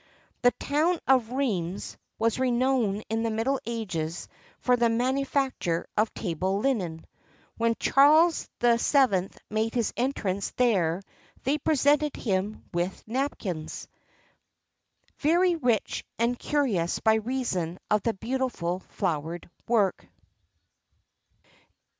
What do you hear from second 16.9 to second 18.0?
by reason